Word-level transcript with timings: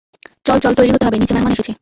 চল 0.45 0.57
চল 0.59 0.73
তৈরি 0.73 0.91
হতে 0.93 1.05
হবে, 1.05 1.17
নিচে 1.17 1.33
মেহমান 1.33 1.53
এসেছে। 1.53 1.71